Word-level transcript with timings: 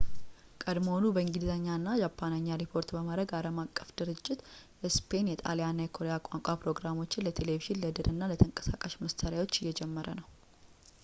ቀድሞውኑ 0.61 1.03
በእንግሊዝኛ 1.15 1.65
እና 1.79 1.89
በጃፓንኛ 1.97 2.47
ሪፖርት 2.61 2.89
በማድረግ 2.95 3.33
ዓለም 3.39 3.57
አቀፉ 3.65 3.87
ድርጅት 4.01 4.39
የስፔን፣ 4.85 5.27
የጣሊያን 5.33 5.75
እና 5.77 5.85
የኮሪያ 5.87 6.15
ቋንቋ 6.29 6.47
ፕሮግራሞችን 6.63 7.25
ለቴሌቪዥን፣ 7.27 7.77
ለድር 7.85 8.09
እና 8.15 8.31
ለተንቀሳቃሽ 8.33 8.95
መሣሪያዎች 9.05 9.61
እየጀመረ 9.63 10.07
ነው 10.21 10.29